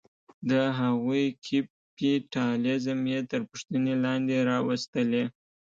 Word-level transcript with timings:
د 0.49 0.51
هغوی 0.79 1.25
کیپیټالیزم 1.45 2.99
یې 3.13 3.19
تر 3.31 3.41
پوښتنې 3.49 3.93
لاندې 4.05 4.37
راوستلې. 4.51 5.23